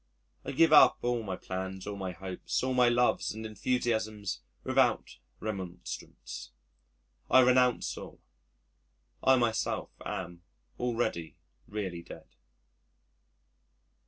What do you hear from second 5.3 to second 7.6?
remonstrance. I